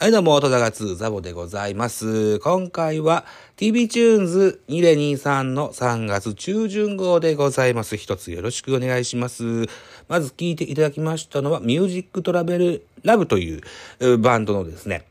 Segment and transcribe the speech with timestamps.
[0.00, 2.38] はい、どうも、戸田がつザボでございます。
[2.38, 3.24] 今回は
[3.56, 7.96] TV チューンズ2023の3月中旬号でございます。
[7.96, 9.66] 一つよろしくお願いします。
[10.06, 13.60] まず聴いていただきましたのは、 Music Travel Love とい
[13.98, 15.04] うバンドのですね、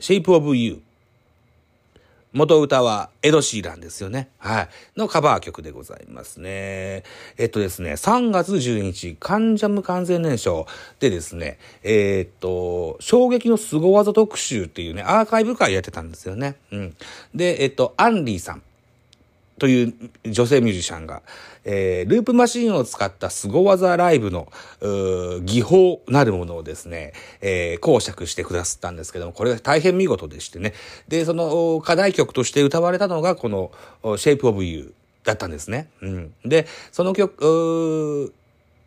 [0.00, 0.80] Shape of You。
[2.32, 4.30] 元歌はエド・シーランですよね。
[4.38, 4.68] はい。
[4.96, 7.02] のカバー曲でございますね。
[7.36, 10.66] えっとですね、3月12日、関ジャム完全燃焼
[10.98, 16.56] でですね、えーっと、衝撃の凄技特集っていうね、アーカイブ会やってたんですよね。
[16.70, 16.96] うん。
[17.34, 18.62] で、えっと、アンリーさん。
[19.62, 19.94] という
[20.24, 21.22] 女性ミュージシャンが、
[21.64, 24.50] えー、ループマシンを使った凄技ライブの、
[25.44, 30.74] 技法なるものをですね、えー、講釈してくださったんですけども、これが大変見事でしてね。
[31.06, 33.70] で、その課題曲として歌われたのが、この
[34.02, 35.88] Shape of You だったんですね。
[36.00, 36.34] うん。
[36.44, 38.34] で、その曲、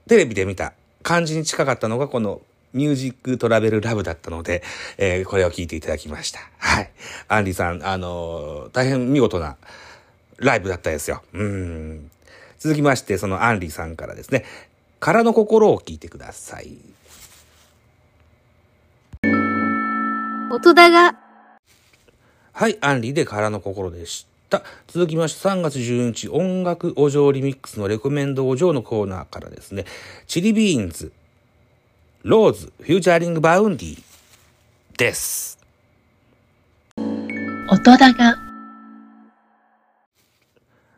[0.09, 2.41] テレビで見た感じに近かったのが、この
[2.73, 4.61] ミュージックトラベルラブだったので、
[4.97, 6.41] えーこれを聞いていただきました。
[6.57, 6.91] はい。
[7.29, 9.55] アンディさん、あのー大変見事な、
[10.37, 11.21] ライブだったですよ。
[11.33, 12.11] うん。
[12.59, 14.45] 続きまして、そのアンリさんからですね、
[14.99, 16.77] 空の心を聞いてください。
[20.51, 21.17] 音だが、
[22.53, 24.63] はい、アンリで空の心でした。
[24.87, 29.85] 続きまして、3月12日、音楽お嬢リミックスのレコメンドお嬢のコーナーからですね、
[30.27, 31.11] チリビーンズ、
[32.23, 34.03] ローズ、フューチャーリングバウンディ
[34.97, 35.59] です。
[37.69, 38.34] 音だが、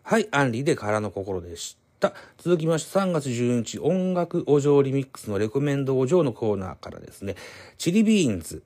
[0.10, 2.14] はい、アンリで空の心でした。
[2.38, 7.36] 続きまして3月12日音楽お嬢リミックスのレコメンドお嬢のコーナーからですね、
[7.78, 8.64] チリビーンズ、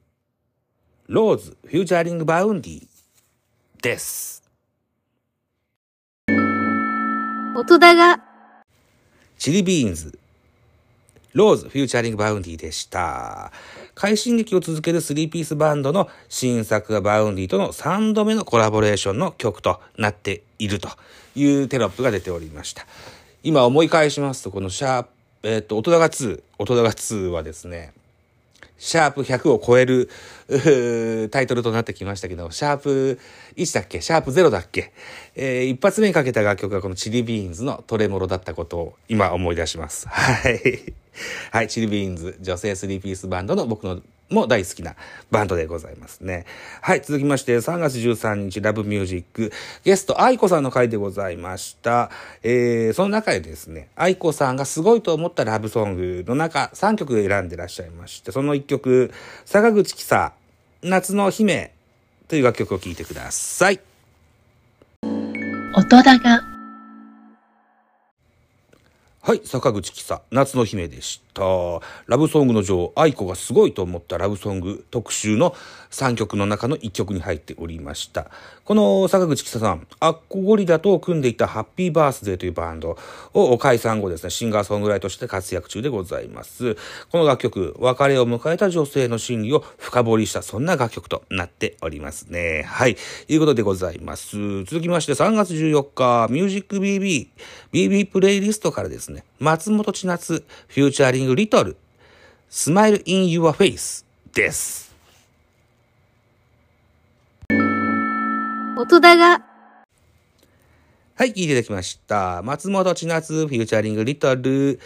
[1.07, 2.87] ローズ、フューチャーリングバウンディ
[3.81, 4.43] です。
[7.57, 8.23] 音だが、
[9.39, 13.51] Chilli Beans.、rose、featuring Vaundy でした。
[13.95, 20.89] 快進撃を続けるスリーピースバンドの新作が Vaundy との3度目のコラボレーションの曲となっていると
[21.35, 22.85] いうテロップが出ておりました。
[23.43, 25.09] 今思い返しますと、このシャープ、
[25.43, 27.93] えっ、と、音高2、音高2はですね、
[28.81, 30.09] シャープ100を超える
[31.29, 33.19] タイトルとなってきましたけど、シャープ
[33.55, 34.91] 1だっけシャープ0だっけ
[35.35, 40.09] えー一発目にかけた楽曲がこのチリビーンズのトレモロだったことを今思い出します。
[40.09, 40.93] はい。
[41.51, 44.01] はい、チリビーンズ、女性スリーピースバンドの僕の
[44.31, 44.95] も大好きな
[45.29, 46.45] バンドでございますね。
[46.81, 49.51] はい、続きまして3月13日ラブミュージック、
[49.83, 52.09] ゲスト愛子さんの回でございました。
[52.43, 59.11] えー、その中でですね、愛子さんがすごいと思ったラブソングの中3曲選んでらっしゃいまして、その1曲、
[59.45, 60.33] 坂口紀沙、
[60.81, 61.73] 夏の姫
[62.27, 63.79] という楽曲を聴いてください。
[65.75, 66.50] 音だが、
[69.31, 71.41] はい、坂口紀沙、夏の姫でした。
[72.07, 75.55] ラブソングの女王、愛子がすごいと思ったラブソング特集の
[75.91, 78.29] 3曲の中の1曲に入っておりました。
[78.65, 82.97] この坂口紀沙さん、アッコゴリラと組んでいたハッピーバースデーというバンド
[83.33, 86.75] を解散後ですね、シンガーソングライターとして活躍中でございます。
[87.09, 92.63] この楽曲、別れを迎えた女性の心理を深掘りした、そんな楽曲となっておりますね。
[92.67, 92.97] はい、
[93.29, 94.65] いうことでございます。
[94.65, 97.29] 続きまして3月14日、ミュージック BB、
[97.71, 104.93] BB プレイリストからですね、松本千夏、 featuring LITTLE、Smile in your faceです。
[108.77, 109.45] 音だが、
[111.15, 112.41] はい、聞いていただきました。
[112.43, 114.79] 松本千夏、 featuring LITTLE、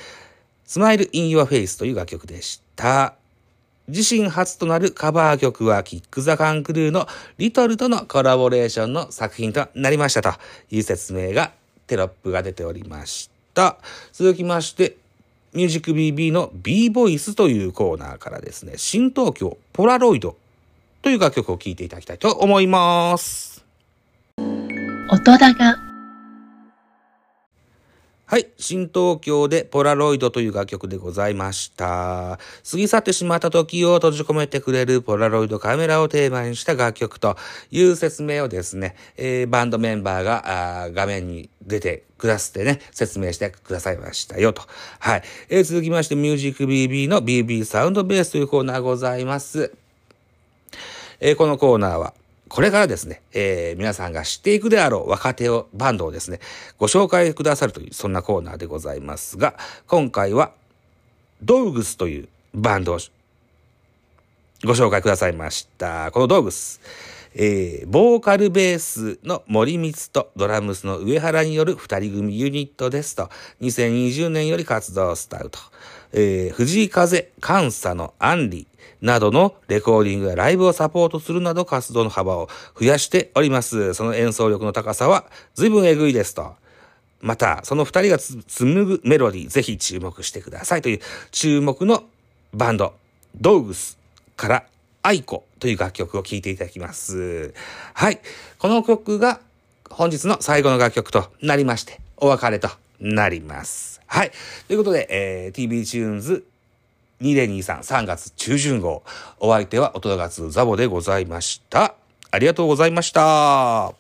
[0.66, 3.16] Smile in your faceという楽曲でした。
[3.88, 7.08] 自身初となるカバー曲はキック・ザ・カンクルーの
[7.38, 10.34] LITTLEとのコラボレーションの作品となりましたと
[10.72, 11.52] いう説明が
[11.86, 13.35] テロップが出ておりました。
[14.12, 14.98] 続きまして、
[15.54, 20.36] ミュージック BB の B ボイスというコーナーからですね、新東京ポラロイド
[21.02, 23.64] という楽曲を聴いていただきたいと思います。
[25.10, 25.85] 音だが、
[28.28, 28.48] はい。
[28.58, 32.40] 新東京でポラロイドという楽曲でございました。
[32.72, 37.38] 過ぎ去ってしまった時を閉じ込めてくれるポラロイドカメラをテーマにした楽曲と
[37.70, 44.64] いう説明をですね、えーバンドメンバーがあ画面に出てくださってね、説明してくださいましたよと。
[44.98, 45.24] はい。
[45.50, 49.72] えー続きまして、ミュージック BB の BB サウンドベースというコーナーございます。
[51.20, 52.16] えーこのコーナーは、
[52.48, 56.40] これからですね、えー皆さんが知っていくであろう若手を、バンドをですね、
[56.78, 59.56] ご紹介くださるという、そんなコーナーでございますが、
[59.88, 60.52] 今回は、
[61.42, 63.00] ドウグスというバンドを
[64.64, 66.12] ご紹介くださいました。
[66.12, 66.82] このドウグス、
[67.34, 73.30] えーボーカルベースの森光とドラムスの上原による二人組ユニットですと、
[73.62, 75.60] 2020年より活動スタート。
[76.14, 78.68] えー、藤井風、監査のアンリ
[79.02, 82.50] などのレコーディングやライブをサポートするなど活動の幅を
[82.80, 83.94] 増やしております。
[83.94, 86.56] その演奏力の高さは随分えぐいですと。
[87.22, 91.00] また、その二人が紡ぐメロディー、ぜひ注目してくださいという
[91.32, 92.04] 注目の
[92.54, 92.94] バンド、
[93.36, 93.98] ドウグス
[94.36, 94.66] から
[95.02, 97.54] アイコという楽曲を聴いていただきます。
[97.94, 98.20] はい。
[98.60, 99.40] この曲が
[99.90, 102.70] 本日の最後の楽曲となりまして、お別れと
[103.00, 104.02] なります。
[104.08, 104.32] はい。
[104.68, 106.46] ということで、えー、 TV Tunes
[107.22, 109.04] 2023 3月中旬号。
[109.40, 111.96] お相手は音がつザボでございました。
[112.32, 113.94] ありがとうございました。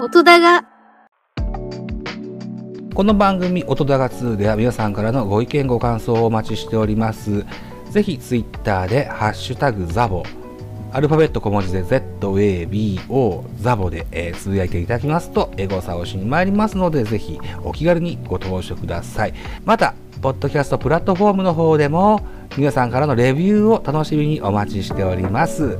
[0.00, 0.66] 音だが。
[2.94, 7.46] この番組音だが2では皆さんからのご意見ご感想をお待ちしております。
[7.90, 10.24] ぜひツイッターでハッシュタグザボ、
[10.94, 19.34] アルファベット小文字で ZABO ザボで、えー、つぶやいていただきますと、エゴサをしに参りますので、ぜひお気軽にご投書ください。
[19.64, 22.20] また、ポッドキャストプラットフォームの方でも、
[22.58, 25.78] 皆さんからのレビューを楽しみにお待ちしております。